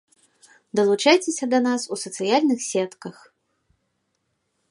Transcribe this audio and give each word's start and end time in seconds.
Далучайцеся 0.79 1.45
да 1.53 1.59
нас 1.67 1.81
у 1.95 1.99
сацыяльных 2.03 2.59
сетках! 2.71 3.17